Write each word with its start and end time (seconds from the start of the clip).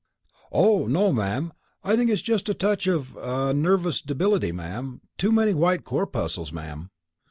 "Oh, 0.51 0.87
no, 0.87 1.13
ma'am, 1.13 1.53
I 1.83 1.95
think 1.95 2.09
it's 2.09 2.23
just 2.23 2.49
a 2.49 2.55
touch 2.55 2.87
of 2.87 3.15
of 3.17 3.55
nervous 3.55 4.01
debility, 4.01 4.51
ma'am 4.51 4.99
too 5.19 5.31
many 5.31 5.53
white 5.53 5.83
corpuscles, 5.83 6.51
ma'am." 6.51 6.89